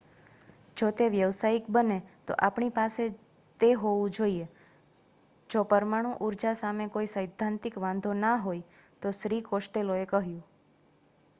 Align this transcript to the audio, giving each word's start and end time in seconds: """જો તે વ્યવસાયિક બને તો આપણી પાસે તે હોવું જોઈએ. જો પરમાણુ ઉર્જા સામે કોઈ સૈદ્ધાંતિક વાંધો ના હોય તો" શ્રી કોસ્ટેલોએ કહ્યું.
"""જો 0.77 0.87
તે 0.91 1.07
વ્યવસાયિક 1.11 1.65
બને 1.69 1.97
તો 2.27 2.37
આપણી 2.39 2.69
પાસે 2.71 3.03
તે 3.59 3.69
હોવું 3.75 4.15
જોઈએ. 4.17 4.47
જો 5.49 5.63
પરમાણુ 5.65 6.13
ઉર્જા 6.21 6.53
સામે 6.55 6.87
કોઈ 6.89 7.11
સૈદ્ધાંતિક 7.11 7.77
વાંધો 7.79 8.15
ના 8.17 8.33
હોય 8.39 8.65
તો" 9.01 9.13
શ્રી 9.19 9.43
કોસ્ટેલોએ 9.45 10.01
કહ્યું. 10.07 10.41